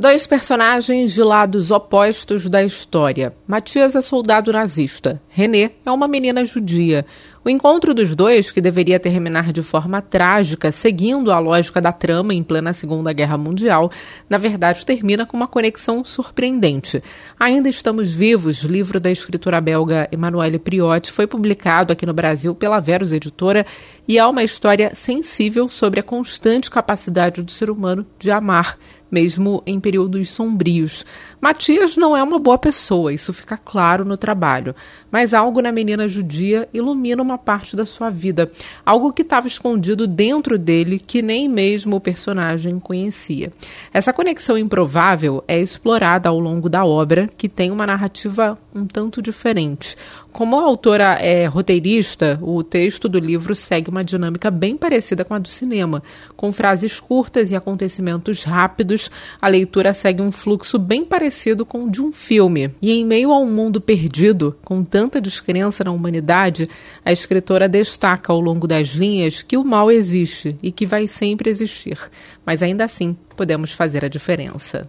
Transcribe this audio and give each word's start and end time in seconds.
Dois 0.00 0.26
personagens 0.26 1.12
de 1.12 1.22
lados 1.22 1.70
opostos 1.70 2.48
da 2.48 2.64
história. 2.64 3.34
Matias 3.46 3.94
é 3.94 4.00
soldado 4.00 4.50
nazista. 4.50 5.20
René 5.28 5.72
é 5.84 5.90
uma 5.90 6.08
menina 6.08 6.42
judia. 6.46 7.04
O 7.44 7.50
encontro 7.50 7.92
dos 7.92 8.14
dois, 8.14 8.50
que 8.50 8.62
deveria 8.62 8.98
terminar 8.98 9.52
de 9.52 9.62
forma 9.62 10.00
trágica, 10.00 10.72
seguindo 10.72 11.30
a 11.30 11.38
lógica 11.38 11.82
da 11.82 11.92
trama 11.92 12.32
em 12.32 12.42
plena 12.42 12.72
Segunda 12.72 13.12
Guerra 13.12 13.36
Mundial, 13.36 13.90
na 14.28 14.38
verdade 14.38 14.86
termina 14.86 15.26
com 15.26 15.36
uma 15.36 15.46
conexão 15.46 16.02
surpreendente. 16.02 17.02
Ainda 17.38 17.68
Estamos 17.68 18.10
Vivos, 18.10 18.62
livro 18.62 18.98
da 19.00 19.10
escritora 19.10 19.60
belga 19.60 20.08
Emanuele 20.10 20.58
Priotti, 20.58 21.12
foi 21.12 21.26
publicado 21.26 21.92
aqui 21.92 22.06
no 22.06 22.14
Brasil 22.14 22.54
pela 22.54 22.80
Verus 22.80 23.12
Editora 23.12 23.66
e 24.08 24.18
é 24.18 24.26
uma 24.26 24.42
história 24.42 24.94
sensível 24.94 25.68
sobre 25.68 26.00
a 26.00 26.02
constante 26.02 26.70
capacidade 26.70 27.42
do 27.42 27.50
ser 27.50 27.70
humano 27.70 28.06
de 28.18 28.30
amar, 28.30 28.78
mesmo 29.10 29.62
em 29.66 29.80
períodos 29.80 30.30
sombrios. 30.30 31.04
Matias 31.40 31.96
não 31.96 32.16
é 32.16 32.22
uma 32.22 32.38
boa 32.38 32.58
pessoa, 32.58 33.12
isso 33.12 33.32
fica 33.32 33.56
claro 33.56 34.04
no 34.04 34.16
trabalho, 34.16 34.74
mas 35.10 35.34
algo 35.34 35.60
na 35.60 35.72
menina 35.72 36.08
judia 36.08 36.68
ilumina 36.72 37.22
uma 37.22 37.38
parte 37.38 37.74
da 37.74 37.86
sua 37.86 38.10
vida, 38.10 38.50
algo 38.84 39.12
que 39.12 39.22
estava 39.22 39.46
escondido 39.46 40.06
dentro 40.06 40.58
dele 40.58 40.98
que 40.98 41.22
nem 41.22 41.48
mesmo 41.48 41.96
o 41.96 42.00
personagem 42.00 42.78
conhecia. 42.78 43.50
Essa 43.92 44.12
conexão 44.12 44.56
improvável 44.56 45.42
é 45.48 45.58
explorada 45.58 46.28
ao 46.28 46.38
longo 46.38 46.68
da 46.68 46.84
obra, 46.84 47.28
que 47.36 47.48
tem 47.48 47.70
uma 47.70 47.86
narrativa 47.86 48.58
um 48.74 48.86
tanto 48.86 49.20
diferente. 49.20 49.96
Como 50.32 50.58
a 50.58 50.62
autora 50.62 51.14
é 51.14 51.46
roteirista, 51.46 52.38
o 52.40 52.62
texto 52.62 53.08
do 53.08 53.18
livro 53.18 53.52
segue 53.54 53.90
uma 53.90 54.04
dinâmica 54.04 54.48
bem 54.50 54.76
parecida 54.76 55.24
com 55.24 55.34
a 55.34 55.38
do 55.38 55.48
cinema. 55.48 56.02
Com 56.36 56.52
frases 56.52 57.00
curtas 57.00 57.50
e 57.50 57.56
acontecimentos 57.56 58.44
rápidos, 58.44 58.99
a 59.40 59.46
leitura 59.46 59.94
segue 59.94 60.20
um 60.20 60.32
fluxo 60.32 60.78
bem 60.78 61.04
parecido 61.04 61.64
com 61.64 61.84
o 61.84 61.90
de 61.90 62.02
um 62.02 62.10
filme. 62.10 62.74
E 62.82 62.90
em 62.90 63.04
meio 63.04 63.30
a 63.30 63.38
um 63.38 63.50
mundo 63.50 63.80
perdido, 63.80 64.58
com 64.64 64.82
tanta 64.82 65.20
descrença 65.20 65.84
na 65.84 65.92
humanidade, 65.92 66.68
a 67.04 67.12
escritora 67.12 67.68
destaca 67.68 68.32
ao 68.32 68.40
longo 68.40 68.66
das 68.66 68.88
linhas 68.88 69.42
que 69.42 69.56
o 69.56 69.64
mal 69.64 69.90
existe 69.90 70.58
e 70.62 70.72
que 70.72 70.86
vai 70.86 71.06
sempre 71.06 71.48
existir. 71.48 71.98
Mas 72.44 72.62
ainda 72.62 72.84
assim, 72.84 73.16
podemos 73.36 73.72
fazer 73.72 74.04
a 74.04 74.08
diferença. 74.08 74.88